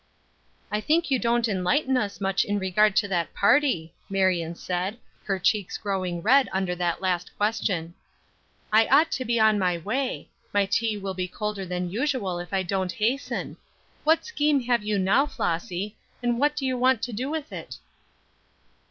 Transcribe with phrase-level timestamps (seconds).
[0.71, 5.37] "I think you don't enlighten us much in regard to that party," Marion said, her
[5.37, 7.93] cheeks growing red under that last question.
[8.73, 12.51] "I ought to be on my way; my tea will be colder than usual if
[12.51, 13.57] I don't hasten;
[14.03, 17.77] what scheme have you now, Flossy, and what do you want to do with it?"